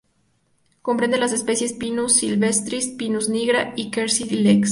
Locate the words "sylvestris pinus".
2.13-3.29